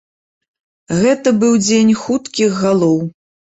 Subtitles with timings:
[1.01, 2.97] Гэта быў дзень хуткіх галоў.